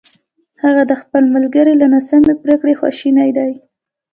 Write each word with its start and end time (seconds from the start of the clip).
هغه 0.63 0.83
د 0.89 0.93
خپل 1.01 1.23
ملګري 1.35 1.73
له 1.81 1.87
ناسمې 1.93 2.33
پرېکړې 2.43 2.73
خواشینی 2.79 3.29
دی! 3.37 3.51